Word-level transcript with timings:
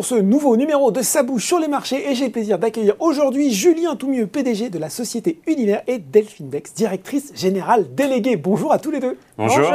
Pour 0.00 0.06
ce 0.06 0.14
nouveau 0.14 0.56
numéro 0.56 0.90
de 0.90 1.02
Sabouche 1.02 1.44
sur 1.44 1.58
les 1.58 1.68
marchés 1.68 2.10
et 2.10 2.14
j'ai 2.14 2.24
le 2.24 2.32
plaisir 2.32 2.58
d'accueillir 2.58 2.94
aujourd'hui 3.00 3.52
Julien 3.52 3.96
Toumieux, 3.96 4.26
PDG 4.26 4.70
de 4.70 4.78
la 4.78 4.88
société 4.88 5.42
Univers 5.46 5.82
et 5.86 5.98
Delphine 5.98 6.48
Dex, 6.48 6.72
directrice 6.72 7.32
générale 7.34 7.84
déléguée. 7.94 8.36
Bonjour 8.36 8.72
à 8.72 8.78
tous 8.78 8.90
les 8.90 9.00
deux. 9.00 9.18
Bonjour. 9.36 9.70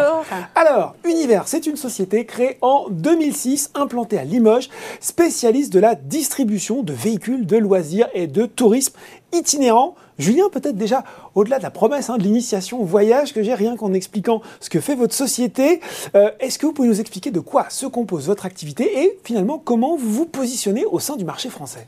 Alors, 0.56 0.96
Univers, 1.04 1.48
c'est 1.48 1.68
une 1.68 1.76
société 1.76 2.26
créée 2.26 2.58
en 2.62 2.88
2006, 2.90 3.70
implantée 3.76 4.18
à 4.18 4.24
Limoges, 4.24 4.72
spécialiste 5.00 5.72
de 5.72 5.80
la 5.80 5.94
distribution 5.94 6.82
de 6.82 6.94
véhicules 6.94 7.46
de 7.46 7.58
loisirs 7.58 8.10
et 8.16 8.26
de 8.26 8.48
tourisme 8.48 8.96
itinérant. 9.32 9.94
Julien, 10.18 10.46
peut-être 10.52 10.78
déjà, 10.78 11.04
au-delà 11.34 11.58
de 11.58 11.64
la 11.64 11.72
promesse 11.72 12.10
hein, 12.10 12.18
de 12.18 12.24
l'initiation 12.24 12.82
au 12.82 12.86
voyage 12.86 13.34
que 13.34 13.44
j'ai, 13.44 13.54
rien 13.54 13.76
qu'en 13.76 13.94
expliquant 13.94 14.42
ce 14.62 14.70
que 14.70 14.80
fait 14.80 14.96
votre 14.96 15.14
société, 15.14 15.82
euh, 16.16 16.32
est-ce 16.40 16.58
que 16.58 16.66
vous 16.66 16.72
pouvez 16.72 16.88
nous 16.88 17.02
expliquer 17.02 17.32
de 17.32 17.42
quoi 17.42 17.66
se 17.70 17.86
compose 17.86 18.28
votre 18.28 18.46
activité 18.46 19.04
et 19.04 19.20
finalement 19.24 19.60
comment 19.60 19.98
vous 19.98 20.10
vous 20.10 20.26
positionnez 20.26 20.86
au 20.86 21.00
sein 21.00 21.18
du 21.18 21.26
marché 21.26 21.50
français? 21.50 21.88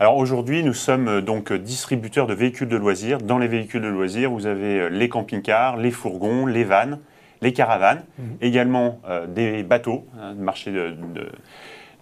Alors 0.00 0.16
aujourd'hui, 0.16 0.62
nous 0.62 0.72
sommes 0.72 1.08
euh, 1.08 1.20
donc 1.20 1.52
distributeurs 1.52 2.26
de 2.26 2.34
véhicules 2.34 2.68
de 2.68 2.76
loisirs. 2.76 3.18
Dans 3.18 3.38
les 3.38 3.48
véhicules 3.48 3.82
de 3.82 3.88
loisirs, 3.88 4.30
vous 4.30 4.46
avez 4.46 4.80
euh, 4.80 4.88
les 4.88 5.10
camping-cars, 5.10 5.76
les 5.76 5.90
fourgons, 5.90 6.46
les 6.46 6.64
vannes, 6.64 6.98
les 7.42 7.52
caravanes, 7.52 8.02
mmh. 8.18 8.22
également 8.40 8.98
des 9.28 9.62
bateaux, 9.62 10.06
hein, 10.18 10.32
marché 10.32 10.72
de 10.72 10.96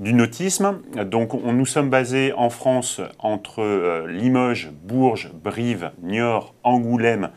du 0.01 0.13
nautisme. 0.13 0.81
Donc 1.05 1.35
on, 1.35 1.53
nous 1.53 1.67
sommes 1.67 1.91
basés 1.91 2.33
en 2.33 2.51
France 2.51 3.01
entre 3.19 3.63
euh, 3.63 4.07
Limoges, 4.09 4.71
Bourges, 4.83 5.31
Brive, 5.33 5.93
Niort, 6.03 6.55
Angoulême 6.63 7.31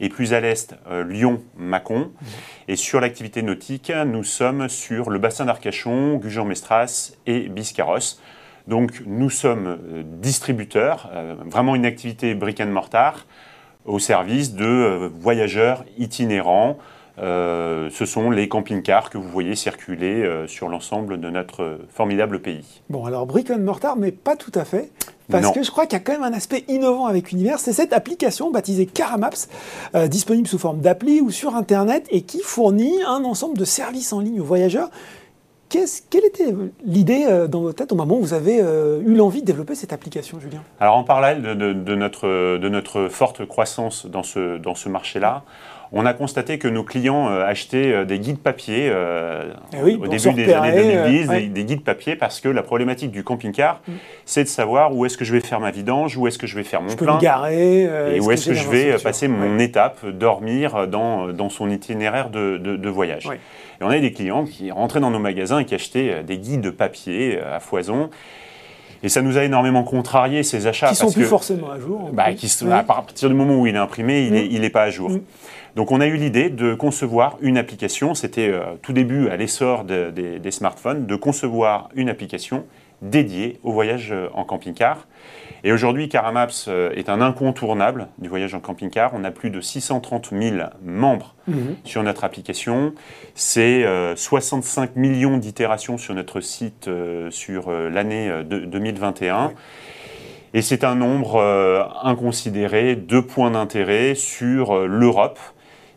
et 0.00 0.08
plus 0.08 0.32
à 0.32 0.40
l'est, 0.40 0.74
euh, 0.90 1.04
Lyon, 1.04 1.42
Mâcon. 1.56 2.10
Et 2.68 2.76
sur 2.76 3.00
l'activité 3.00 3.42
nautique, 3.42 3.92
nous 4.06 4.24
sommes 4.24 4.68
sur 4.68 5.10
le 5.10 5.18
bassin 5.18 5.44
d'Arcachon, 5.44 6.16
Gujan-Mestras 6.16 7.12
et 7.26 7.48
Biscarrosse. 7.48 8.20
Donc 8.66 9.02
nous 9.06 9.30
sommes 9.30 9.66
euh, 9.66 10.02
distributeurs, 10.04 11.10
vraiment 11.46 11.74
une 11.74 11.86
activité 11.86 12.34
brick 12.34 12.60
and 12.60 12.66
mortar 12.66 13.26
au 13.86 13.98
service 13.98 14.54
de 14.54 15.10
voyageurs 15.20 15.84
itinérants, 15.96 16.76
euh, 17.20 17.90
ce 17.90 18.06
sont 18.06 18.30
les 18.30 18.48
camping-cars 18.48 19.10
que 19.10 19.18
vous 19.18 19.28
voyez 19.28 19.54
circuler 19.54 20.22
euh, 20.22 20.46
sur 20.46 20.68
l'ensemble 20.68 21.20
de 21.20 21.28
notre 21.28 21.78
formidable 21.90 22.40
pays. 22.40 22.82
Bon, 22.88 23.04
alors 23.04 23.26
brick 23.26 23.50
and 23.50 23.58
mortar, 23.58 23.96
mais 23.96 24.10
pas 24.10 24.36
tout 24.36 24.52
à 24.54 24.64
fait. 24.64 24.90
Parce 25.30 25.52
que 25.52 25.62
je 25.62 25.70
crois 25.70 25.86
qu'il 25.86 25.96
y 25.96 26.00
a 26.00 26.04
quand 26.04 26.12
même 26.12 26.24
un 26.24 26.36
aspect 26.36 26.64
innovant 26.66 27.06
avec 27.06 27.30
Univers, 27.30 27.60
c'est 27.60 27.72
cette 27.72 27.92
application 27.92 28.50
baptisée 28.50 28.86
Caramaps, 28.86 29.48
euh, 29.94 30.08
disponible 30.08 30.48
sous 30.48 30.58
forme 30.58 30.80
d'appli 30.80 31.20
ou 31.20 31.30
sur 31.30 31.54
Internet 31.54 32.04
et 32.10 32.22
qui 32.22 32.40
fournit 32.40 33.00
un 33.06 33.24
ensemble 33.24 33.56
de 33.56 33.64
services 33.64 34.12
en 34.12 34.18
ligne 34.18 34.40
aux 34.40 34.44
voyageurs. 34.44 34.90
quelle 35.68 36.24
était 36.24 36.52
l'idée 36.84 37.46
dans 37.48 37.60
votre 37.60 37.76
tête 37.76 37.92
au 37.92 37.94
moment 37.94 38.16
où 38.16 38.22
vous 38.22 38.34
avez 38.34 38.56
eu 38.56 39.14
l'envie 39.14 39.42
de 39.42 39.46
développer 39.46 39.76
cette 39.76 39.92
application, 39.92 40.40
Julien? 40.40 40.62
Alors 40.80 40.96
en 40.96 41.04
parallèle 41.04 41.42
de, 41.42 41.94
notre, 41.94 42.58
de 42.58 42.68
notre 42.68 43.06
forte 43.06 43.46
croissance 43.46 44.06
dans 44.06 44.24
ce, 44.24 44.58
dans 44.58 44.74
ce 44.74 44.88
marché-là, 44.88 45.44
on 45.92 46.06
a 46.06 46.12
constaté 46.12 46.58
que 46.58 46.68
nos 46.68 46.84
clients 46.84 47.28
euh, 47.28 47.44
achetaient 47.44 47.92
euh, 47.92 48.04
des 48.04 48.18
guides 48.18 48.38
papier 48.38 48.88
euh, 48.90 49.52
eh 49.72 49.96
au 49.96 50.06
début 50.06 50.34
des 50.34 50.52
années 50.52 50.72
2010, 50.72 51.50
des, 51.50 51.64
guides 51.64 51.82
papier, 51.82 52.16
parce 52.16 52.40
que 52.40 52.48
la 52.48 52.62
problématique 52.62 53.10
du 53.10 53.24
camping-car, 53.24 53.80
mm. 53.86 53.92
c'est 54.24 54.44
de 54.44 54.48
savoir 54.48 54.94
où 54.94 55.04
est-ce 55.04 55.16
que 55.16 55.24
je 55.24 55.32
vais 55.32 55.40
faire 55.40 55.60
ma 55.60 55.70
vidange, 55.70 56.16
où 56.16 56.26
est-ce 56.28 56.38
que 56.38 56.46
je 56.46 56.54
vais 56.54 56.62
faire 56.62 56.82
mon 56.82 56.90
je 56.90 56.96
plein, 56.96 57.18
garer, 57.18 57.82
et 58.14 58.20
où 58.20 58.30
est-ce 58.30 58.50
que, 58.50 58.54
je 58.54 58.68
vais 58.68 58.96
passer 58.98 59.26
mon 59.28 59.58
étape, 59.58 60.06
dormir 60.06 60.86
dans, 60.86 61.28
dans 61.32 61.48
son 61.48 61.70
itinéraire 61.70 62.30
de, 62.30 62.56
de, 62.56 62.88
voyage. 62.88 63.26
Et 63.26 63.84
on 63.84 63.88
avait 63.88 64.00
des 64.00 64.12
clients 64.12 64.44
qui 64.44 64.70
rentraient 64.70 65.00
dans 65.00 65.10
nos 65.10 65.18
magasins 65.18 65.58
et 65.58 65.64
qui 65.64 65.74
achetaient 65.74 66.22
des 66.22 66.38
guides 66.38 66.60
de 66.60 66.70
papier 66.70 67.40
à 67.40 67.60
foison. 67.60 68.10
Et 69.02 69.08
ça 69.08 69.22
nous 69.22 69.38
a 69.38 69.44
énormément 69.44 69.82
contrarié 69.82 70.42
ces 70.42 70.66
achats. 70.66 70.88
Qui 70.88 70.96
sont 70.96 71.10
plus 71.10 71.24
forcément 71.24 71.70
à 71.70 71.78
jour. 71.78 72.10
Bah, 72.12 72.32
qui, 72.34 72.52
à 72.70 72.82
partir 72.82 73.28
du 73.28 73.34
moment 73.34 73.58
où 73.58 73.66
il 73.66 73.74
est 73.74 73.78
imprimé, 73.78 74.26
il 74.26 74.60
n'est 74.60 74.68
mm. 74.68 74.72
pas 74.72 74.82
à 74.82 74.90
jour. 74.90 75.10
Mm. 75.10 75.20
Donc 75.76 75.92
on 75.92 76.00
a 76.00 76.06
eu 76.06 76.16
l'idée 76.16 76.50
de 76.50 76.74
concevoir 76.74 77.36
une 77.40 77.56
application, 77.56 78.14
c'était 78.14 78.48
euh, 78.48 78.74
tout 78.82 78.92
début 78.92 79.28
à 79.28 79.36
l'essor 79.36 79.84
des 79.84 80.50
smartphones, 80.50 81.06
de 81.06 81.16
concevoir 81.16 81.88
une 81.94 82.08
application 82.08 82.64
dédiée 83.02 83.60
au 83.62 83.72
voyage 83.72 84.12
euh, 84.12 84.28
en 84.34 84.44
camping-car. 84.44 85.06
Et 85.62 85.72
aujourd'hui, 85.72 86.08
Caramaps 86.08 86.68
euh, 86.68 86.90
est 86.92 87.08
un 87.08 87.20
incontournable 87.20 88.08
du 88.18 88.28
voyage 88.28 88.54
en 88.54 88.60
camping-car. 88.60 89.12
On 89.14 89.24
a 89.24 89.30
plus 89.30 89.50
de 89.50 89.60
630 89.60 90.30
000 90.32 90.56
membres 90.82 91.34
mhm. 91.46 91.76
sur 91.84 92.02
notre 92.02 92.24
application. 92.24 92.94
C'est 93.34 93.84
65 94.16 94.96
millions 94.96 95.36
d'itérations 95.36 95.98
sur 95.98 96.14
notre 96.14 96.40
site 96.40 96.88
sur 97.30 97.70
l'année 97.70 98.30
2021. 98.44 99.52
Et 100.52 100.62
c'est 100.62 100.84
un 100.84 100.94
nombre 100.94 101.40
inconsidéré 102.02 102.96
de 102.96 103.20
points 103.20 103.50
d'intérêt 103.50 104.14
sur 104.14 104.86
l'Europe 104.86 105.38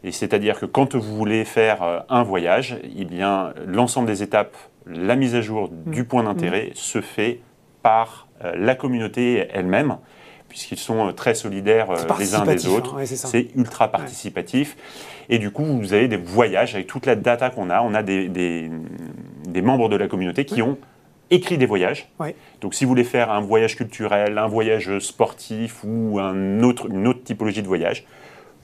et 0.03 0.11
c'est-à-dire 0.11 0.59
que 0.59 0.65
quand 0.65 0.95
vous 0.95 1.15
voulez 1.15 1.45
faire 1.45 1.81
euh, 1.81 1.99
un 2.09 2.23
voyage, 2.23 2.77
eh 2.97 3.05
bien, 3.05 3.53
l'ensemble 3.65 4.07
des 4.07 4.21
étapes, 4.21 4.55
la 4.85 5.15
mise 5.15 5.33
à 5.35 5.41
jour 5.41 5.69
du 5.69 6.01
mmh. 6.01 6.05
point 6.05 6.23
d'intérêt 6.23 6.71
mmh. 6.71 6.75
se 6.75 7.01
fait 7.01 7.39
par 7.81 8.27
euh, 8.43 8.53
la 8.57 8.75
communauté 8.75 9.47
elle-même, 9.53 9.97
puisqu'ils 10.49 10.77
sont 10.77 11.07
euh, 11.07 11.11
très 11.13 11.35
solidaires 11.35 11.87
les 12.19 12.35
uns 12.35 12.45
des 12.45 12.67
autres. 12.67 12.97
Hein, 12.97 13.05
c'est 13.05 13.47
ultra 13.55 13.87
participatif. 13.87 14.75
Et 15.29 15.39
du 15.39 15.51
coup, 15.51 15.63
vous 15.63 15.93
avez 15.93 16.09
des 16.09 16.17
voyages 16.17 16.75
avec 16.75 16.87
toute 16.87 17.05
la 17.05 17.15
data 17.15 17.49
qu'on 17.49 17.69
a. 17.69 17.81
On 17.81 17.93
a 17.93 18.03
des, 18.03 18.27
des, 18.27 19.61
membres 19.61 19.87
de 19.87 19.95
la 19.95 20.09
communauté 20.09 20.43
qui 20.43 20.61
ont 20.61 20.77
écrit 21.31 21.57
des 21.57 21.65
voyages. 21.65 22.09
Donc, 22.59 22.73
si 22.73 22.83
vous 22.83 22.89
voulez 22.89 23.05
faire 23.05 23.31
un 23.31 23.39
voyage 23.39 23.77
culturel, 23.77 24.37
un 24.37 24.47
voyage 24.47 24.99
sportif 24.99 25.81
ou 25.85 26.19
un 26.19 26.61
autre, 26.61 26.87
une 26.91 27.07
autre 27.07 27.23
typologie 27.23 27.61
de 27.61 27.67
voyage, 27.67 28.05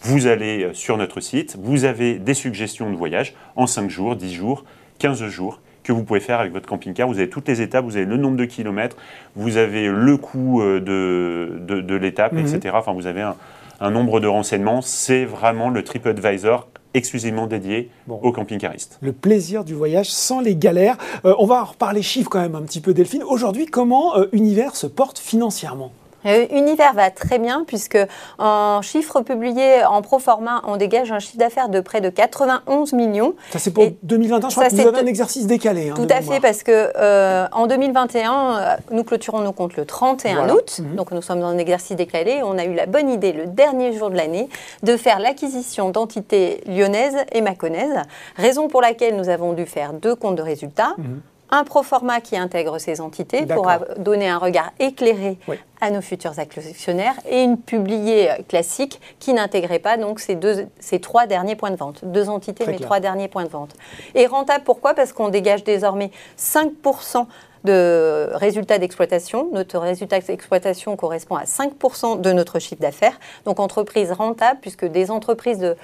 vous 0.01 0.27
allez 0.27 0.63
euh, 0.63 0.73
sur 0.73 0.97
notre 0.97 1.19
site, 1.19 1.57
vous 1.61 1.85
avez 1.85 2.19
des 2.19 2.33
suggestions 2.33 2.89
de 2.89 2.95
voyage 2.95 3.33
en 3.55 3.67
5 3.67 3.89
jours, 3.89 4.15
10 4.15 4.33
jours, 4.33 4.63
15 4.99 5.25
jours 5.27 5.59
que 5.83 5.91
vous 5.91 6.03
pouvez 6.03 6.19
faire 6.19 6.39
avec 6.39 6.53
votre 6.53 6.67
camping-car. 6.67 7.07
Vous 7.07 7.17
avez 7.17 7.29
toutes 7.29 7.47
les 7.47 7.61
étapes, 7.61 7.85
vous 7.85 7.97
avez 7.97 8.05
le 8.05 8.17
nombre 8.17 8.38
de 8.38 8.45
kilomètres, 8.45 8.95
vous 9.35 9.57
avez 9.57 9.88
le 9.88 10.17
coût 10.17 10.61
euh, 10.61 10.79
de, 10.79 11.81
de, 11.81 11.95
l'étape, 11.95 12.33
mhm. 12.33 12.39
etc. 12.45 12.75
Enfin, 12.77 12.93
vous 12.93 13.07
avez 13.07 13.21
un, 13.21 13.91
nombre 13.91 14.19
de 14.19 14.27
renseignements. 14.27 14.81
C'est 14.81 15.25
vraiment 15.25 15.69
le 15.69 15.83
TripAdvisor 15.83 16.67
exclusivement 16.93 17.47
dédié 17.47 17.89
aux 18.07 18.31
camping-caristes. 18.31 18.97
Le 19.01 19.13
plaisir 19.13 19.63
du 19.63 19.73
voyage 19.73 20.09
sans 20.09 20.41
les 20.41 20.55
galères. 20.55 20.97
Euh, 21.23 21.33
on 21.39 21.45
va 21.45 21.61
en 21.61 21.65
reparler 21.65 22.01
chiffres 22.01 22.29
quand 22.29 22.41
même 22.41 22.55
un 22.55 22.63
petit 22.63 22.81
peu, 22.81 22.93
Delphine. 22.93 23.23
Aujourd'hui, 23.23 23.65
comment 23.65 24.13
Univers 24.31 24.75
se 24.75 24.88
porte 24.88 25.17
financièrement? 25.19 25.91
Univers 26.25 26.94
va 26.94 27.12
très 27.12 27.40
bien 27.40 27.63
puisque 27.66 27.97
en 28.38 28.81
chiffres 28.81 29.22
publiés 29.22 29.84
en 29.85 30.02
pro 30.02 30.19
forma, 30.19 30.62
on 30.68 30.78
dégage 30.78 31.12
un 31.12 31.19
chiffre 31.19 31.38
d'affaires 31.38 31.69
de 31.69 31.80
près 31.80 32.02
de 32.02 32.09
91 32.09 32.94
millions. 32.94 33.35
Ça 33.52 33.59
c'est 33.59 33.72
pour 33.72 33.85
2021, 34.03 34.50
je 34.50 34.56
crois 34.56 34.69
que 34.69 34.75
vous 34.75 34.88
avez 34.88 35.00
un 35.00 35.06
exercice 35.06 35.47
décalé. 35.47 35.90
Hein, 35.90 35.94
tout 35.96 36.07
à 36.09 36.22
fait 36.22 36.40
parce 36.40 36.63
que 36.63 36.91
euh, 36.96 37.47
en 37.52 37.68
2021, 37.68 38.31
euh, 38.31 38.75
nous 38.91 39.03
clôturons 39.03 39.40
nos 39.40 39.53
comptes 39.53 39.75
le 39.78 39.85
31 39.85 40.50
août, 40.50 40.80
mhm. 40.80 40.96
donc 40.96 41.12
nous 41.12 41.22
sommes 41.22 41.40
dans 41.40 41.47
un 41.47 41.57
exercice 41.57 41.96
décalé. 41.96 42.41
On 42.44 42.57
a 42.57 42.66
eu 42.66 42.74
la 42.74 42.86
bonne 42.86 43.09
idée 43.09 43.31
le 43.31 43.46
dernier 43.47 43.94
jour 43.94 44.09
de 44.09 44.16
l'année 44.16 44.50
de 44.84 44.97
faire 44.97 45.19
l'acquisition 45.19 45.90
d'entités 45.90 46.62
lyonnaises 46.68 47.18
et 47.31 47.41
mâconnaises, 47.41 48.03
raison 48.36 48.68
pour 48.68 48.81
laquelle 48.81 49.15
nous 49.15 49.30
avons 49.30 49.54
dû 49.54 49.65
faire 49.65 49.94
deux 49.94 50.15
comptes 50.15 50.36
de 50.36 50.42
résultats. 50.42 50.94
Mhm 50.98 51.22
un 51.51 51.63
proforma 51.63 52.22
qui 52.22 52.38
intègre 52.38 52.78
ces 52.80 53.01
entités 53.01 53.46
pour 53.46 53.68
donner 53.98 54.30
un 54.30 54.38
regard 54.38 54.72
éclairé 54.80 55.38
à 55.81 55.92
nos 55.92 56.01
futurs 56.01 56.38
actionnaires 56.38 57.16
et 57.30 57.42
une 57.42 57.57
publiée 57.57 58.30
classique 58.48 59.00
qui 59.19 59.34
n'intégrait 59.34 59.80
pas 59.80 59.98
donc 59.98 60.19
ces, 60.19 60.36
deux, 60.36 60.68
ces 60.80 61.00
trois 61.00 61.25
derniers 61.25 61.56
points 61.56 61.72
de 61.72 61.78
vente. 61.78 62.04
Deux 62.04 62.30
entités, 62.30 62.66
mais 62.68 62.78
trois 62.78 63.00
derniers 63.00 63.28
points 63.28 63.46
de 63.46 63.50
vente. 63.50 63.74
Et 64.16 64.28
rentable, 64.28 64.63
pourquoi? 64.63 64.94
Parce 64.94 65.13
qu'on 65.13 65.30
dégage 65.30 65.63
désormais 65.63 66.12
5% 66.38 67.25
de 67.63 68.30
résultats 68.34 68.78
d'exploitation. 68.78 69.50
Notre 69.51 69.80
résultat 69.80 70.19
d'exploitation 70.19 70.96
correspond 70.96 71.36
à 71.36 71.44
5% 71.44 72.22
de 72.22 72.31
notre 72.31 72.60
chiffre 72.60 72.81
d'affaires. 72.81 73.19
Donc 73.46 73.60
entreprise 73.60 74.12
rentable, 74.12 74.60
puisque 74.62 74.86
des 74.86 75.12
entreprises 75.12 75.60
de 75.60 75.75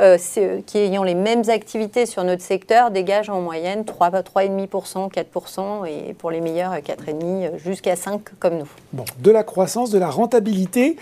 euh, 0.00 0.18
qui 0.66 0.78
ayant 0.78 1.02
les 1.02 1.14
mêmes 1.14 1.48
activités 1.48 2.06
sur 2.06 2.24
notre 2.24 2.42
secteur 2.42 2.90
dégagent 2.90 3.30
en 3.30 3.40
moyenne 3.40 3.84
3, 3.84 4.10
3,5%, 4.10 5.10
4%, 5.12 5.86
et 5.86 6.14
pour 6.14 6.30
les 6.30 6.40
meilleurs, 6.40 6.72
4,5% 6.74 7.58
jusqu'à 7.58 7.94
5% 7.94 8.20
comme 8.38 8.58
nous. 8.58 8.68
Bon, 8.92 9.04
de 9.18 9.30
la 9.30 9.44
croissance, 9.44 9.90
de 9.90 9.98
la 9.98 10.10
rentabilité 10.10 10.96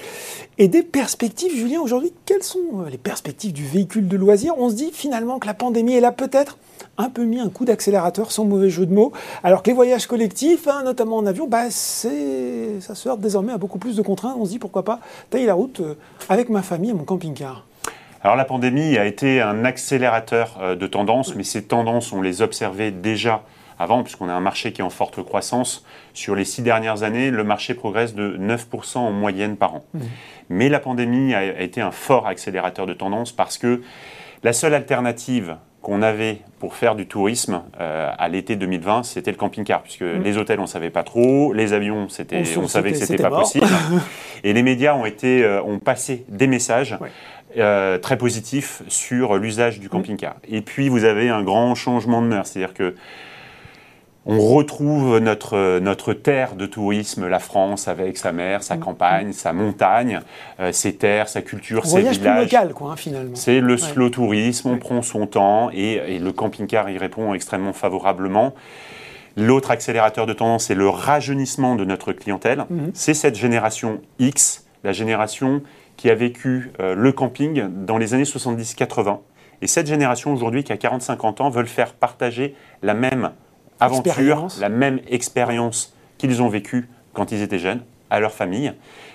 et 0.59 0.69
des 0.69 0.83
perspectives. 0.83 1.55
Julien, 1.55 1.81
aujourd'hui, 1.81 2.13
quelles 2.27 2.43
sont 2.43 2.61
euh, 2.81 2.91
les 2.91 2.99
perspectives 2.99 3.53
du 3.53 3.65
véhicule 3.65 4.09
de 4.09 4.17
loisirs? 4.17 4.55
On 4.59 4.69
se 4.69 4.75
dit 4.75 4.91
finalement 4.93 5.39
que 5.39 5.47
la 5.47 5.55
pandémie 5.55 5.95
est 5.95 6.01
là 6.01 6.13
peut-être 6.13 6.59
un 6.99 7.09
peu 7.09 7.25
mis 7.25 7.41
un 7.41 7.49
coup 7.49 7.65
d'accélérateur, 7.65 8.33
sans 8.33 8.45
mauvais 8.45 8.71
jeu 8.71 8.87
de 8.87 8.93
mots, 8.93 9.13
alors 9.43 9.63
que 9.63 9.71
les 9.71 9.75
voyages 9.75 10.07
collectifs, 10.07 10.69
hein, 10.69 10.83
notamment 10.85 11.17
en 11.17 11.27
avion, 11.27 11.47
bah, 11.47 11.71
ça 11.71 12.09
se 12.11 13.09
heurte 13.09 13.21
désormais 13.21 13.53
à 13.53 13.59
beaucoup 13.59 13.79
plus 13.79 13.97
de 13.97 14.03
contraintes. 14.03 14.37
On 14.39 14.45
se 14.45 14.51
dit 14.51 14.59
pourquoi 14.59 14.85
pas 14.85 15.01
tailler 15.31 15.47
la 15.47 15.55
route 15.55 15.81
euh, 15.81 15.95
avec 16.29 16.49
ma 16.49 16.63
famille 16.63 16.91
et 16.91 16.95
mon 16.95 17.05
camping-car. 17.05 17.65
Alors 18.25 18.37
la 18.37 18.45
pandémie 18.45 18.99
a 18.99 19.05
été 19.05 19.41
un 19.41 19.65
accélérateur 19.65 20.59
euh, 20.61 20.77
de 20.77 20.87
tendances, 20.87 21.35
mais 21.35 21.43
ces 21.43 21.65
tendances, 21.65 22.13
on 22.13 22.23
les 22.23 22.41
observait 22.41 22.93
déjà 22.93 23.43
avant, 23.79 24.05
puisqu'on 24.05 24.29
a 24.29 24.33
un 24.33 24.41
marché 24.41 24.73
qui 24.73 24.81
est 24.81 24.85
en 24.85 24.91
forte 24.91 25.23
croissance. 25.25 25.85
Sur 26.15 26.37
les 26.37 26.45
six 26.45 26.63
dernières 26.63 27.03
années, 27.03 27.31
le 27.31 27.43
marché 27.43 27.75
progresse 27.75 28.15
de 28.15 28.37
9% 28.39 28.99
en 28.99 29.11
moyenne 29.11 29.57
par 29.57 29.75
an. 29.75 29.85
Mmh. 29.93 30.01
Mais 30.51 30.69
la 30.69 30.79
pandémie 30.79 31.35
a 31.35 31.61
été 31.61 31.81
un 31.81 31.91
fort 31.91 32.29
accélérateur 32.29 32.87
de 32.87 32.95
tendance 32.95 33.33
parce 33.33 33.59
que 33.59 33.83
la 34.45 34.53
seule 34.53 34.75
alternative 34.75 35.57
qu'on 35.81 36.01
avait 36.01 36.39
pour 36.61 36.77
faire 36.77 36.95
du 36.95 37.07
tourisme 37.07 37.63
euh, 37.81 38.13
à 38.17 38.29
l'été 38.29 38.55
2020, 38.55 39.03
c'était 39.03 39.33
le 39.33 39.37
camping-car, 39.37 39.83
puisque 39.83 40.03
mmh. 40.03 40.23
les 40.23 40.37
hôtels, 40.39 40.61
on 40.61 40.63
ne 40.63 40.69
savait 40.69 40.91
pas 40.91 41.03
trop, 41.03 41.53
les 41.53 41.73
avions, 41.73 42.07
on, 42.07 42.69
savait 42.69 42.93
que 42.93 42.99
c'était 42.99 43.21
pas 43.21 43.31
possible. 43.31 43.67
et 44.45 44.53
les 44.53 44.63
médias 44.63 44.95
ont, 44.95 45.07
été, 45.07 45.43
euh, 45.43 45.61
ont 45.63 45.81
passé 45.81 46.25
des 46.29 46.47
messages 46.47 46.97
euh, 47.59 47.99
très 47.99 48.17
positifs 48.17 48.83
sur 48.89 49.37
l'usage 49.37 49.81
du 49.81 49.87
mmh. 49.87 49.91
camping-car. 49.91 50.37
Et 50.49 50.61
puis, 50.61 50.89
vous 50.89 51.05
avez 51.05 51.29
un 51.29 51.43
grand 51.43 51.75
changement 51.75 52.23
de 52.23 52.27
mœurs, 52.27 52.49
c'est-à-dire 52.49 52.75
que 52.75 52.95
on 54.25 54.39
retrouve 54.39 55.19
notre, 55.19 55.81
notre 55.81 56.13
terre 56.13 56.55
de 56.55 56.67
tourisme, 56.67 57.27
la 57.27 57.41
France, 57.41 57.89
avec 57.89 58.17
sa 58.17 58.31
mer, 58.31 58.63
sa 58.63 58.77
mm. 58.77 58.81
campagne, 58.81 59.33
sa 59.33 59.53
montagne, 59.53 60.21
euh, 60.61 60.71
ses 60.71 60.95
terres, 60.95 61.29
sa 61.29 61.43
culture, 61.43 61.87
ses 61.87 61.99
villages. 62.01 62.21
Plus 62.21 62.31
local, 62.31 62.73
quoi, 62.73 62.93
hein, 62.93 62.97
finalement. 62.97 63.35
C'est 63.35 63.61
le 63.61 63.77
slow 63.77 64.11
tourisme, 64.11 64.69
on 64.69 64.79
prend 64.79 65.03
son 65.03 65.27
temps 65.27 65.71
et, 65.73 66.19
le 66.19 66.33
camping-car 66.33 66.89
y 66.91 66.99
répond 66.99 67.35
extrêmement 67.35 67.73
favorablement. 67.73 68.55
L'autre 69.37 69.71
accélérateur 69.71 70.27
de 70.27 70.35
tendance, 70.35 70.67
c'est 70.67 70.75
le 70.75 70.89
rajeunissement 70.89 71.75
de 71.75 71.85
notre 71.85 72.13
clientèle. 72.13 72.67
Mm-hmm. 72.71 72.91
C'est 72.95 73.15
cette 73.15 73.35
génération 73.35 74.01
X, 74.19 74.67
la 74.85 74.93
génération 74.93 75.63
qui 75.97 76.11
a 76.11 76.15
vécu 76.15 76.73
euh, 76.81 76.95
le 76.95 77.13
camping 77.13 77.69
dans 77.85 77.99
les 77.99 78.15
années 78.15 78.25
70-80. 78.25 79.19
Et 79.61 79.67
cette 79.67 79.87
génération 79.87 80.33
aujourd'hui, 80.33 80.65
qui 80.65 80.73
a 80.73 80.77
40-50 80.77 81.43
ans, 81.43 81.51
veulent 81.51 81.67
faire 81.67 81.95
partager 81.95 82.55
la 82.83 82.95
même 82.95 83.31
aventure, 83.79 84.49
la 84.61 84.69
même 84.69 85.01
expérience 85.09 85.95
qu'ils 86.19 86.43
ont 86.43 86.49
vécue 86.49 86.89
quand 87.13 87.33
ils 87.33 87.43
étaient 87.43 87.59
jeunes, 87.59 87.83
à 88.11 88.21
leur 88.21 88.33
famille. 88.33 88.73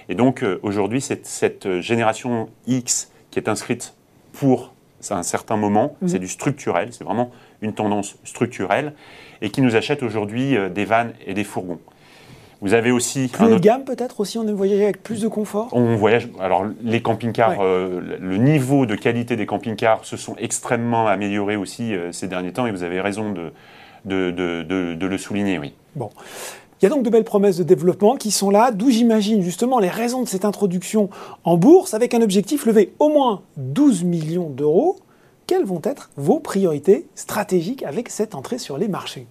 Et 0.09 0.15
donc 0.15 0.44
euh, 0.44 0.59
aujourd'hui, 0.63 1.01
cette, 1.01 1.25
cette, 1.25 1.81
génération 1.81 2.50
X 2.65 3.12
qui 3.31 3.39
est 3.39 3.50
inscrite 3.50 3.95
pour 4.33 4.73
un 5.09 5.23
certain 5.23 5.57
moment, 5.57 5.95
mhm. 6.01 6.07
c'est 6.07 6.19
du 6.19 6.27
structurel, 6.27 6.89
c'est 6.91 7.03
vraiment 7.03 7.31
une 7.62 7.73
tendance 7.73 8.18
structurelle, 8.23 8.94
et 9.41 9.50
qui 9.50 9.62
nous 9.62 9.75
achète 9.75 10.03
aujourd'hui 10.03 10.56
euh, 10.56 10.69
des 10.69 10.85
vannes 10.85 11.13
et 11.25 11.33
des 11.33 11.44
fourgons. 11.44 11.80
Vous 12.62 12.74
avez 12.74 12.92
aussi. 12.92 13.27
Plus 13.27 13.50
de 13.50 13.57
gamme 13.57 13.83
peut-être 13.83 14.19
aussi, 14.19 14.38
on 14.38 14.45
voyage 14.54 14.81
avec 14.81 15.04
plus 15.04 15.21
de 15.21 15.27
confort? 15.27 15.69
On 15.74 15.95
voyage. 15.95 16.30
Alors 16.39 16.65
les 16.83 17.01
camping-cars, 17.01 17.57
euh, 17.62 18.18
le 18.19 18.38
niveau 18.38 18.86
de 18.86 18.95
qualité 18.95 19.36
des 19.36 19.45
camping-cars 19.45 20.06
se 20.06 20.18
sont 20.18 20.36
extrêmement 20.38 21.07
améliorés 21.07 21.56
aussi 21.56 21.94
ces 22.12 22.27
derniers 22.27 22.54
temps, 22.54 22.65
et 22.65 22.71
vous 22.71 22.83
avez 22.83 23.00
raison 23.01 23.31
de, 23.31 23.51
de, 24.06 25.06
le 25.06 25.18
souligner, 25.18 25.59
oui. 25.59 25.74
Bon. 25.95 26.09
Il 26.81 26.86
y 26.86 26.88
a 26.88 26.89
donc 26.89 27.04
de 27.04 27.09
belles 27.09 27.24
promesses 27.24 27.57
de 27.57 27.63
développement 27.63 28.18
qui 28.18 28.30
sont 28.30 28.51
là, 28.51 28.69
d'où 28.71 28.92
j'imagine 28.92 29.42
justement 29.42 29.80
les 29.80 29.89
raisons 29.89 30.21
de 30.21 30.27
cette 30.27 30.45
introduction 30.45 31.09
en 31.44 31.57
bourse 31.57 31.95
avec 31.95 32.13
un 32.13 32.21
objectif 32.21 32.68
levé 32.68 32.94
au 33.00 33.09
moins 33.09 33.42
12 33.57 34.04
millions 34.04 34.50
d'euros. 34.50 34.98
Quelles 35.48 35.65
vont 35.65 35.81
être 35.83 36.12
vos 36.18 36.39
priorités 36.39 37.07
stratégiques 37.15 37.81
avec 37.81 38.09
cette 38.09 38.36
entrée 38.36 38.59
sur 38.59 38.77
les 38.77 38.88
marchés? 38.88 39.25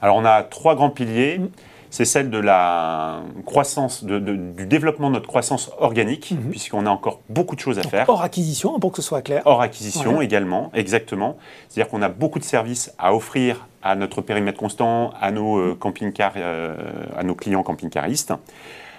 Alors 0.00 0.14
on 0.16 0.24
a 0.24 0.44
trois 0.44 0.76
grands 0.76 0.90
piliers. 0.90 1.38
Mm 1.38 1.48
c'est 1.90 2.04
celle 2.04 2.30
de 2.30 2.38
la 2.38 3.22
croissance, 3.44 4.04
du 4.04 4.66
développement 4.66 5.08
de 5.08 5.14
notre 5.14 5.28
croissance 5.28 5.70
organique, 5.78 6.32
mhm. 6.32 6.50
puisqu'on 6.50 6.86
a 6.86 6.90
encore 6.90 7.20
beaucoup 7.28 7.54
de 7.54 7.60
choses 7.60 7.78
à 7.78 7.82
faire. 7.82 8.08
Hors 8.08 8.22
acquisition, 8.22 8.78
pour 8.78 8.92
que 8.92 9.02
ce 9.02 9.08
soit 9.08 9.22
clair. 9.22 9.42
Hors 9.44 9.62
acquisition 9.62 10.20
également, 10.20 10.70
exactement. 10.74 11.36
C'est-à-dire 11.68 11.90
qu'on 11.90 12.02
a 12.02 12.08
beaucoup 12.08 12.38
de 12.38 12.44
services 12.44 12.92
à 12.98 13.14
offrir 13.14 13.66
à 13.82 13.94
notre 13.94 14.20
périmètre 14.20 14.58
constant, 14.58 15.12
à 15.20 15.30
nos 15.30 15.58
euh, 15.58 15.78
euh, 16.36 16.76
à 17.16 17.22
nos 17.22 17.34
clients 17.34 17.62
camping-caristes. 17.62 18.32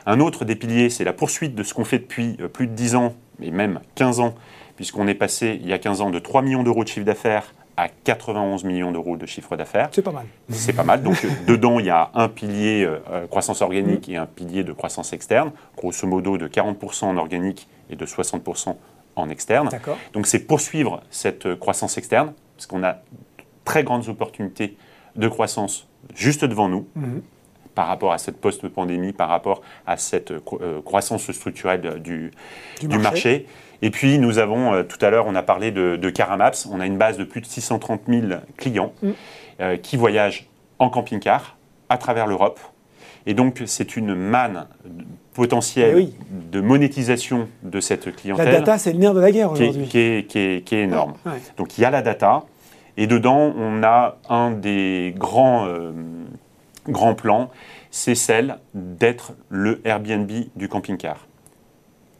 Un 0.06 0.22
autre 0.22 0.46
des 0.46 0.56
piliers, 0.56 0.90
c'est 0.90 1.04
la 1.04 1.12
poursuite 1.12 1.54
de 1.54 1.64
ce 1.64 1.74
qu'on 1.74 1.84
fait 1.84 2.00
depuis 2.00 2.38
euh, 2.40 2.48
plus 2.48 2.68
de 2.68 2.74
10 2.74 2.96
ans, 2.96 3.14
et 3.42 3.52
même 3.52 3.82
15 3.96 4.22
ans, 4.22 4.36
puisqu'on 4.78 5.08
est 5.08 5.14
passé 5.14 5.60
il 5.62 5.68
y 5.68 5.74
a 5.74 5.78
15 5.78 6.02
ans 6.02 6.10
de 6.10 6.20
3 6.20 6.42
millions 6.42 6.64
d'euros 6.64 6.86
de 6.86 6.90
chiffre 6.90 7.06
d'affaires 7.06 7.54
à 7.78 7.90
91 7.90 8.64
millions 8.64 8.92
d'euros 8.92 9.18
de 9.18 9.26
chiffre 9.28 9.56
d'affaires. 9.56 9.90
C'est 9.92 10.02
pas 10.02 10.12
mal. 10.12 10.26
C'est 10.50 10.74
pas 10.74 10.84
mal. 10.84 11.04
Donc, 11.04 11.26
dedans, 11.48 11.80
il 11.80 11.86
y 11.86 11.92
a 11.92 12.10
un 12.16 12.28
pilier 12.28 12.84
euh, 12.84 13.28
croissance 13.28 13.62
organique 13.62 14.10
et 14.10 14.18
un 14.18 14.26
pilier 14.26 14.64
de 14.64 14.74
croissance 14.74 15.14
externe, 15.14 15.52
grosso 15.78 16.08
modo 16.08 16.38
de 16.38 16.48
40% 16.48 17.06
en 17.06 17.18
organique 17.18 17.68
et 17.92 17.96
de 17.96 18.06
60% 18.06 18.76
en 19.16 19.30
externe. 19.30 19.70
Donc, 20.14 20.26
c'est 20.26 20.40
poursuivre 20.40 21.02
cette 21.12 21.46
euh, 21.46 21.56
croissance 21.56 21.98
externe, 22.00 22.34
parce 22.56 22.66
qu'on 22.66 22.84
a 22.84 22.98
très 23.64 23.84
grandes 23.84 24.10
opportunités 24.10 24.76
de 25.16 25.28
croissance 25.28 25.88
juste 26.16 26.44
devant 26.46 26.70
nous. 26.70 26.88
Mhm. 26.96 27.22
Par 27.78 27.86
rapport 27.86 28.12
à 28.12 28.18
cette 28.18 28.42
post-pandémie, 28.42 29.14
par 29.14 29.30
rapport 29.30 29.62
à 29.86 29.98
cette 29.98 30.32
euh, 30.32 30.82
croissance 30.84 31.32
structurelle 31.32 32.02
du, 32.02 32.32
du, 32.82 32.98
marché. 32.98 33.46
Et 33.84 33.92
puis, 33.92 34.18
nous 34.18 34.40
avons, 34.40 34.74
euh, 34.74 34.82
tout 34.82 34.98
à 35.06 35.12
l'heure, 35.12 35.28
on 35.28 35.36
a 35.36 35.44
parlé 35.44 35.70
de, 35.70 36.10
Caramaps. 36.10 36.68
On 36.72 36.80
a 36.80 36.88
une 36.88 36.98
base 36.98 37.20
de 37.20 37.24
plus 37.24 37.40
de 37.40 37.46
630 37.46 38.02
000 38.08 38.22
clients 38.58 38.94
mm. 39.04 39.10
euh, 39.62 39.78
qui 39.78 39.96
voyagent 39.96 40.48
en 40.80 40.90
camping-car 40.90 41.56
à 41.88 42.00
travers 42.00 42.26
l'Europe. 42.26 42.60
Et 43.28 43.36
donc, 43.36 43.62
c'est 43.68 43.96
une 43.96 44.16
manne 44.16 44.66
potentielle 45.36 46.10
de 46.52 46.60
monétisation 46.60 47.48
de 47.62 47.80
cette 47.80 48.16
clientèle. 48.16 48.46
La 48.46 48.54
data, 48.54 48.80
c'est 48.80 48.92
le 48.92 48.98
nerf 48.98 49.14
de 49.14 49.20
la 49.20 49.32
guerre 49.32 49.52
aujourd'hui. 49.52 49.86
Qui, 49.86 50.00
est, 50.40 50.74
énorme. 50.74 51.14
Donc, 51.58 51.78
il 51.78 51.82
y 51.82 51.86
a 51.86 51.92
la 51.92 52.02
data. 52.02 52.46
Et 52.98 53.06
dedans, 53.06 53.54
on 53.56 53.84
a 53.84 54.18
un 54.28 54.50
des 54.50 55.14
grands, 55.16 55.68
euh, 55.68 55.92
grands 56.88 57.16
plans, 57.16 57.50
c'est 57.92 58.16
celle 58.16 58.60
d'être 58.74 59.34
le 59.50 59.82
Airbnb 59.86 60.32
du 60.56 60.68
camping-car. 60.68 61.28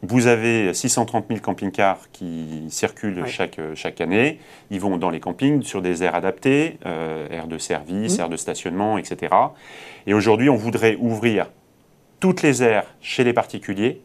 Vous 0.04 0.28
avez 0.28 0.74
630 0.74 1.26
000 1.28 1.40
camping-cars 1.40 2.12
qui 2.12 2.68
circulent 2.70 3.26
chaque, 3.26 3.60
chaque 3.74 4.00
année. 4.00 4.40
Ils 4.70 4.80
vont 4.80 4.98
dans 4.98 5.10
les 5.10 5.20
campings 5.20 5.64
sur 5.64 5.82
des 5.82 6.04
aires 6.04 6.14
adaptées, 6.14 6.78
euh, 6.86 7.28
aires 7.32 7.48
de 7.48 7.58
service, 7.58 8.18
mmh. 8.18 8.22
aires 8.22 8.30
de 8.30 8.38
stationnement, 8.38 8.98
etc. 9.00 9.36
Et 10.06 10.14
aujourd'hui, 10.14 10.50
on 10.50 10.56
voudrait 10.56 10.98
ouvrir 11.00 11.50
toutes 12.20 12.44
les 12.44 12.62
aires 12.62 12.86
chez 13.02 13.24
les 13.24 13.34
particuliers 13.34 14.02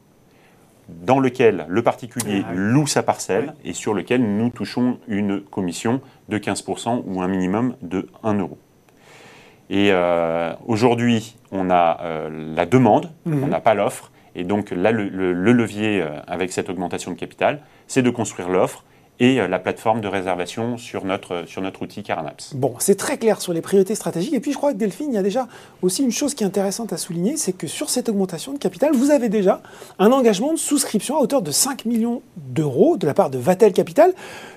dans 0.89 1.21
lesquelles 1.21 1.67
le 1.69 1.83
particulier 1.83 2.43
ah 2.47 2.53
loue 2.55 2.87
sa 2.87 3.03
parcelle 3.03 3.55
et 3.65 3.73
sur 3.73 3.95
lequel 3.95 4.23
nous 4.23 4.51
touchons 4.51 4.99
une 5.09 5.41
commission 5.41 6.01
de 6.29 6.39
15% 6.39 7.03
ou 7.07 7.23
un 7.23 7.29
minimum 7.29 7.77
de 7.83 8.09
1 8.23 8.35
euro. 8.35 8.59
Et 9.73 9.88
euh, 9.91 10.52
aujourd'hui, 10.67 11.35
on 11.50 11.71
a 11.71 11.99
euh, 12.02 12.55
la 12.55 12.67
demande, 12.67 13.11
mmh. 13.25 13.43
on 13.43 13.47
n'a 13.47 13.61
pas 13.61 13.73
l'offre. 13.73 14.12
Et 14.35 14.45
donc 14.45 14.71
là, 14.71 14.93
le, 14.93 15.33
levier 15.33 16.02
euh, 16.02 16.11
avec 16.26 16.52
cette 16.52 16.69
augmentation 16.69 17.11
de 17.11 17.17
capital, 17.17 17.61
c'est 17.87 18.02
de 18.02 18.11
construire 18.11 18.50
l'offre 18.50 18.85
et 19.19 19.37
la 19.47 19.59
plateforme 19.59 20.00
de 20.00 20.09
réservation 20.09 20.76
sur 20.79 21.05
notre, 21.05 21.45
sur 21.47 21.62
notre 21.62 21.83
outil 21.83 22.02
Caranaps. 22.02 22.55
Bon, 22.55 22.75
c'est 22.79 22.97
très 22.97 23.19
clair 23.19 23.41
sur 23.41 23.52
les 23.52 23.61
priorités 23.61 23.95
stratégiques. 23.95 24.35
Et 24.35 24.41
puis 24.41 24.52
je 24.52 24.57
crois 24.57 24.73
que 24.73 24.79
Delphine, 24.79 25.12
il 25.12 25.14
y 25.14 25.19
a 25.19 25.23
déjà 25.23 25.47
aussi 25.81 26.02
une 26.02 26.11
chose 26.11 26.35
qui 26.35 26.43
est 26.43 26.47
intéressante 26.47 26.93
à 26.93 26.97
souligner, 26.97 27.37
c'est 27.37 27.52
que 27.52 27.69
sur 27.69 27.88
cette 27.88 28.09
augmentation 28.09 28.52
de 28.52 28.59
capital, 28.59 28.93
vous 28.95 29.11
avez 29.11 29.29
déjà 29.29 29.62
un 30.00 30.11
engagement 30.11 30.52
de 30.52 30.59
souscription 30.59 31.19
à 31.19 31.21
hauteur 31.21 31.41
de 31.41 31.52
5 31.52 31.85
millions 31.85 32.23
d'euros 32.37 32.97
de 32.97 33.07
la 33.07 33.14
part 33.14 33.31
de 33.31 33.38
Vatel 33.38 33.73
Capital, 33.73 34.12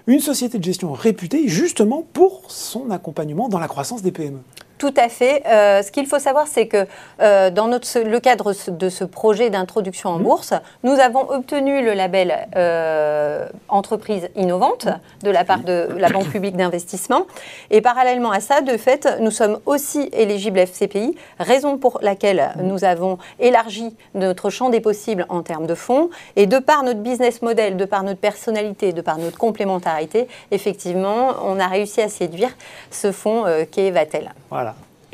une 0.08 0.22
société 0.22 0.58
de 0.58 0.64
gestion 0.64 0.94
réputée 0.94 1.48
justement 1.48 2.04
pour 2.14 2.42
son 2.48 2.90
accompagnement 2.90 3.50
dans 3.50 3.60
la 3.60 3.68
croissance 3.68 4.02
des 4.02 4.12
PME. 4.12 4.40
Tout 4.78 4.94
à 4.98 5.08
fait. 5.08 5.42
Euh, 5.48 5.82
ce 5.82 5.92
qu'il 5.92 6.06
faut 6.06 6.20
savoir, 6.20 6.48
c'est 6.48 6.68
que 6.68 6.86
euh, 7.22 7.50
dans 7.50 7.68
notre, 7.68 8.00
le 8.00 8.20
cadre 8.20 8.54
de 8.68 8.90
ce 8.90 9.06
projet 9.06 9.50
d'introduction 9.50 10.10
en 10.10 10.20
mmh. 10.20 10.24
bourse, 10.24 10.54
nous 10.84 11.00
avons 11.00 11.30
obtenu 11.32 11.84
le 11.84 11.94
label 11.94 12.48
euh, 12.58 13.48
entreprise 13.70 14.30
innovante 14.36 14.88
de 15.24 15.30
la 15.30 15.46
part 15.46 15.62
de 15.62 15.88
la 15.98 16.10
Banque 16.10 16.28
publique 16.28 16.58
d'investissement. 16.58 17.26
Et 17.72 17.80
parallèlement 17.80 18.32
à 18.32 18.42
ça, 18.42 18.60
de 18.62 18.76
fait, 18.76 19.08
nous 19.22 19.32
sommes 19.32 19.60
aussi 19.66 20.10
éligibles 20.12 20.60
FCPI, 20.60 21.16
raison 21.40 21.78
pour 21.78 22.00
laquelle 22.02 22.52
mmh. 22.58 22.62
nous 22.64 22.84
avons 22.84 23.18
élargi 23.40 23.96
notre 24.14 24.50
champ 24.50 24.70
des 24.70 24.82
possibles 24.82 25.26
en 25.30 25.42
termes 25.42 25.68
de 25.68 25.76
fonds. 25.76 26.10
Et 26.36 26.48
de 26.48 26.60
par 26.60 26.84
notre 26.84 27.00
business 27.00 27.42
model, 27.42 27.78
de 27.78 27.86
par 27.86 28.04
notre 28.04 28.20
personnalité, 28.20 28.92
de 28.92 29.02
par 29.02 29.20
notre 29.20 29.38
complémentarité, 29.38 30.28
effectivement, 30.52 31.30
on 31.46 31.60
a 31.62 31.68
réussi 31.68 32.02
à 32.02 32.10
séduire 32.10 32.50
ce 32.92 33.14
fonds 33.14 33.46
qu'est 33.72 33.92
Vatel. 33.92 34.34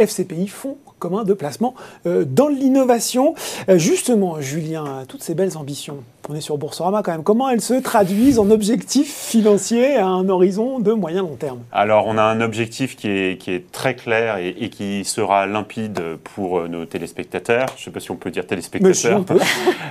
FCPI, 0.06 0.48
Fonds 0.48 0.78
commun 1.02 1.24
de 1.24 1.34
placement 1.34 1.74
euh, 2.06 2.24
dans 2.24 2.48
l'innovation. 2.48 3.34
Euh, 3.68 3.78
justement, 3.78 4.40
Julien, 4.40 5.04
toutes 5.08 5.24
ces 5.24 5.34
belles 5.34 5.58
ambitions, 5.58 5.98
on 6.32 6.36
est 6.36 6.42
sur 6.42 6.58
Boursorama 6.58 7.04
quand 7.04 7.12
même, 7.12 7.24
comment 7.24 7.50
elles 7.50 7.62
se 7.62 7.74
traduisent 7.74 8.40
en 8.40 8.50
objectifs 8.52 9.14
financiers 9.14 9.98
à 9.98 10.08
un 10.08 10.30
horizon 10.30 10.80
de 10.80 10.94
moyen 10.94 11.24
long 11.24 11.36
terme? 11.36 11.60
Alors, 11.74 12.08
on 12.08 12.18
a 12.18 12.24
un 12.24 12.40
objectif 12.40 12.96
qui 12.96 13.10
est, 13.10 13.38
qui 13.38 13.52
est 13.52 13.70
très 13.72 13.96
clair 13.96 14.38
et, 14.38 14.70
qui 14.70 15.04
sera 15.04 15.46
limpide 15.46 16.02
pour 16.24 16.70
nos 16.70 16.86
téléspectateurs. 16.86 17.68
Je 17.76 17.82
ne 17.82 17.86
sais 17.86 17.92
pas 17.92 18.00
si 18.00 18.12
on 18.12 18.16
peut 18.16 18.32
dire 18.32 18.48
téléspectateurs. 18.48 19.24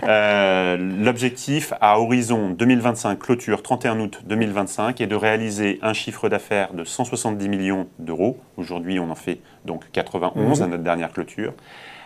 Euh, 0.08 0.76
l'objectif 0.76 1.72
à 1.80 2.00
horizon 2.00 2.50
2025, 2.50 3.18
clôture 3.18 3.62
31 3.62 4.00
août 4.00 4.20
2025, 4.24 5.00
est 5.00 5.06
de 5.06 5.14
réaliser 5.14 5.78
un 5.82 5.92
chiffre 5.92 6.28
d'affaires 6.28 6.72
de 6.72 6.84
170 6.84 7.48
millions 7.48 7.86
d'euros. 7.98 8.38
Aujourd'hui, 8.56 8.98
on 8.98 9.10
en 9.10 9.14
fait 9.14 9.40
donc 9.66 9.84
91 9.92 10.60
mmh. 10.60 10.62
à 10.62 10.66
notre 10.66 10.82
dernière 10.82 11.12
clôture 11.12 11.52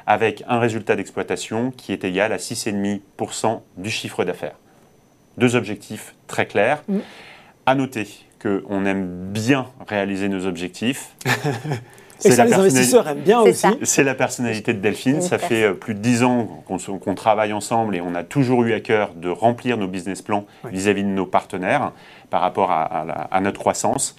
avec 0.06 0.44
un 0.48 0.58
résultat 0.58 0.96
d'exploitation 0.96 1.70
qui 1.70 1.92
est 1.92 2.04
égal 2.04 2.32
à 2.32 2.36
6,5% 2.36 3.60
du 3.76 3.90
chiffre 3.90 4.24
d'affaires. 4.24 4.56
Deux 5.38 5.56
objectifs 5.56 6.14
très 6.26 6.46
clairs. 6.46 6.82
Mm. 6.88 6.98
À 7.66 7.74
noter 7.74 8.08
qu'on 8.42 8.84
aime 8.84 9.32
bien 9.32 9.66
réaliser 9.88 10.28
nos 10.28 10.46
objectifs. 10.46 11.14
Et 12.24 12.30
ça, 12.30 12.44
les 12.44 12.54
investisseurs 12.54 13.08
aiment 13.08 13.20
bien 13.20 13.40
aussi. 13.40 13.66
C'est 13.82 14.04
la 14.04 14.14
personnalité 14.14 14.72
de 14.72 14.78
Delphine. 14.78 15.20
Ça 15.20 15.36
fait 15.36 15.64
euh, 15.64 15.72
plus 15.74 15.94
de 15.94 15.98
dix 15.98 16.22
ans 16.22 16.46
qu'on 16.66 17.14
travaille 17.14 17.52
ensemble 17.52 17.96
et 17.96 18.00
on 18.00 18.14
a 18.14 18.22
toujours 18.22 18.62
eu 18.62 18.72
à 18.72 18.80
cœur 18.80 19.12
de 19.14 19.28
remplir 19.28 19.76
nos 19.76 19.88
business 19.88 20.22
plans 20.22 20.46
vis-à-vis 20.70 21.02
de 21.02 21.08
nos 21.08 21.26
partenaires 21.26 21.92
par 22.30 22.40
rapport 22.40 22.70
à 22.70 23.40
notre 23.40 23.58
croissance. 23.58 24.16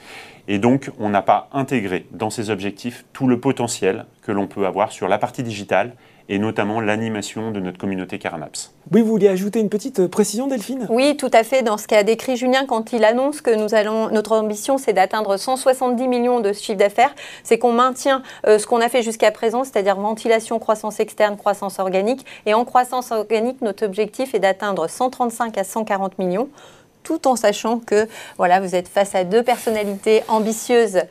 Et 0.48 0.60
donc, 0.60 0.92
on 1.00 1.10
n'a 1.10 1.22
pas 1.22 1.50
intégré 1.54 2.06
dans 2.12 2.30
ces 2.30 2.50
objectifs 2.50 3.06
tout 3.14 3.28
le 3.28 3.40
potentiel 3.40 4.06
que 4.22 4.32
l'on 4.32 4.48
peut 4.48 4.66
avoir 4.66 4.92
sur 4.92 5.08
la 5.08 5.18
partie 5.18 5.44
digitale 5.44 5.94
et 6.28 6.40
notamment 6.40 6.82
l'animation 6.82 7.52
de 7.52 7.60
notre 7.60 7.78
communauté 7.78 8.18
Caramaps. 8.18 8.74
Oui, 8.92 9.02
vous 9.02 9.08
vouliez 9.08 9.28
ajouter 9.28 9.60
une 9.60 9.70
petite 9.70 10.00
euh, 10.00 10.08
précision, 10.08 10.48
Delphine? 10.48 10.88
Oui, 10.90 11.18
tout 11.18 11.30
à 11.34 11.44
fait. 11.44 11.62
Dans 11.62 11.78
ce 11.78 11.88
qu'a 11.88 12.04
décrit 12.04 12.36
Julien 12.36 12.66
quand 12.66 12.94
il 12.94 13.04
annonce 13.04 13.42
que 13.42 13.54
nous 13.54 13.75
allons, 13.75 14.10
notre 14.10 14.32
ambition, 14.32 14.78
c'est 14.78 14.94
d'atteindre 14.94 15.38
170 15.38 16.08
millions 16.08 16.40
de 16.40 16.52
chiffre 16.54 16.78
d'affaires, 16.78 17.14
c'est 17.44 17.60
qu'on 17.60 17.74
maintient 17.74 18.24
euh, 18.48 18.58
ce 18.58 18.66
qu'on 18.66 18.82
a 18.82 18.90
fait 18.90 19.04
jusqu'à 19.04 19.32
présent, 19.32 19.64
c'est-à-dire 19.64 19.98
ventilation, 19.98 20.58
croissance 20.58 21.00
externe, 21.00 21.38
croissance 21.38 21.80
organique. 21.80 22.25
Et 22.46 22.54
en 22.54 22.66
croissance 22.66 23.12
organique, 23.12 23.62
notre 23.62 23.86
objectif 23.86 24.34
est 24.34 24.40
d'atteindre 24.40 24.90
135 24.90 25.58
à 25.58 25.64
140 25.64 26.18
millions 26.18 26.50
tout 27.06 27.28
en 27.28 27.38
sachant 27.38 27.80
que 27.80 28.08
voilà, 28.38 28.60
vous 28.60 28.76
êtes 28.76 28.90
face 28.90 29.16
à 29.16 29.24
deux 29.24 29.44
personnalités 29.44 30.24
ambitieuses 30.28 31.04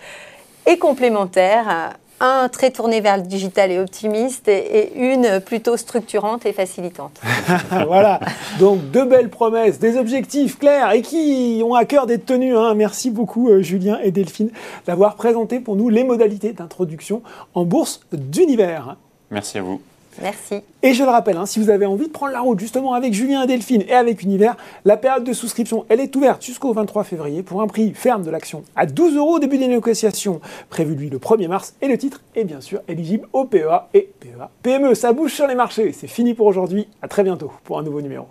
et 0.67 0.79
complémentaires 0.79 1.95
un 2.21 2.49
très 2.49 2.71
tourné 2.71 3.01
vers 3.01 3.17
le 3.17 3.23
digital 3.23 3.71
et 3.71 3.79
optimiste 3.79 4.49
et, 4.49 4.93
une 4.97 5.41
plutôt 5.41 5.77
structurante 5.77 6.47
et 6.47 6.53
facilitante. 6.53 7.21
voilà, 7.87 8.21
donc 8.59 8.91
deux 8.91 9.05
belles 9.05 9.31
promesses, 9.31 9.79
des 9.79 9.97
objectifs 9.97 10.59
clairs 10.59 10.93
et 10.93 11.03
qui 11.03 11.63
ont 11.65 11.75
à 11.75 11.85
cœur 11.85 12.07
d'être 12.07 12.27
tenus. 12.27 12.57
Hein. 12.57 12.75
Merci 12.75 13.11
beaucoup 13.11 13.51
euh, 13.51 13.63
Julien 13.63 13.99
et 14.03 14.11
Delphine 14.11 14.51
d'avoir 14.87 15.17
présenté 15.17 15.61
pour 15.61 15.77
nous 15.77 15.89
les 15.89 16.05
modalités 16.05 16.53
d'introduction 16.53 17.23
en 17.55 17.65
bourse 17.65 18.01
d'univers. 18.13 18.97
Merci 19.31 19.59
à 19.59 19.63
vous. 19.63 19.81
Merci. 20.23 20.61
Et 20.83 20.94
je 20.94 21.02
le 21.02 21.11
rappelle, 21.11 21.37
hein, 21.37 21.47
si 21.47 21.59
vous 21.61 21.71
avez 21.71 21.87
envie 21.87 22.06
de 22.06 22.12
prendre 22.12 22.33
la 22.33 22.40
route 22.40 22.61
justement 22.61 22.94
avec 22.94 23.14
Julien 23.14 23.42
et 23.42 23.47
Delphine 23.47 23.83
et 23.88 23.94
avec 23.94 24.23
Univers, 24.23 24.56
la 24.85 24.97
période 24.97 25.25
de 25.25 25.33
souscription, 25.33 25.87
elle 25.88 26.00
est 26.00 26.14
ouverte 26.14 26.44
jusqu'au 26.44 26.73
23 26.73 27.04
février 27.04 27.42
pour 27.42 27.62
un 27.62 27.66
prix 27.66 27.92
ferme 27.94 28.23
de 28.23 28.30
l'action 28.30 28.64
à 28.76 28.87
12 28.87 29.16
euros 29.16 29.37
au 29.37 29.38
début 29.38 29.59
des 29.59 29.68
négociations, 29.68 30.40
prévu 30.71 30.94
lui 30.94 31.11
le 31.11 31.18
1er 31.18 31.49
mars. 31.49 31.75
Et 31.83 31.88
le 31.88 31.99
titre 31.99 32.23
est 32.35 32.44
bien 32.44 32.61
sûr 32.61 32.80
éligible 32.88 33.28
au 33.33 33.44
PEA 33.44 33.88
et 33.94 34.11
PEA 34.21 34.50
PME. 34.62 34.94
Ça 34.94 35.12
bouge 35.12 35.33
sur 35.33 35.47
les 35.47 35.54
marchés. 35.54 35.92
C'est 35.92 36.06
fini 36.06 36.35
pour 36.35 36.47
aujourd'hui. 36.47 36.88
À 37.02 37.09
très 37.09 37.23
bientôt 37.23 37.52
pour 37.64 37.78
un 37.78 37.83
nouveau 37.83 38.00
numéro. 38.00 38.26